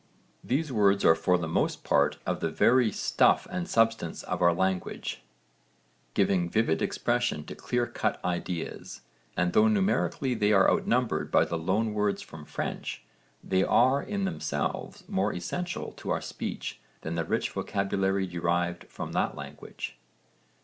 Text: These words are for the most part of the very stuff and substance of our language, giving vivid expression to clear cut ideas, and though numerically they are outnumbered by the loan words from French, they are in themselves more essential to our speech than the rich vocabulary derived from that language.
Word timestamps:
These 0.43 0.71
words 0.71 1.05
are 1.05 1.13
for 1.13 1.37
the 1.37 1.47
most 1.47 1.83
part 1.83 2.17
of 2.25 2.39
the 2.39 2.49
very 2.49 2.91
stuff 2.91 3.45
and 3.51 3.69
substance 3.69 4.23
of 4.23 4.41
our 4.41 4.51
language, 4.51 5.21
giving 6.15 6.49
vivid 6.49 6.81
expression 6.81 7.43
to 7.45 7.53
clear 7.53 7.85
cut 7.85 8.19
ideas, 8.25 9.01
and 9.37 9.53
though 9.53 9.67
numerically 9.67 10.33
they 10.33 10.53
are 10.53 10.67
outnumbered 10.71 11.29
by 11.29 11.45
the 11.45 11.55
loan 11.55 11.93
words 11.93 12.23
from 12.23 12.45
French, 12.45 13.03
they 13.43 13.63
are 13.63 14.01
in 14.01 14.25
themselves 14.25 15.03
more 15.07 15.33
essential 15.33 15.91
to 15.97 16.09
our 16.09 16.19
speech 16.19 16.79
than 17.01 17.13
the 17.13 17.23
rich 17.23 17.51
vocabulary 17.51 18.25
derived 18.25 18.85
from 18.85 19.11
that 19.11 19.35
language. 19.35 19.99